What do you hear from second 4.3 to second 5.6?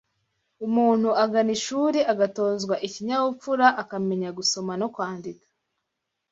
gusoma no kwandika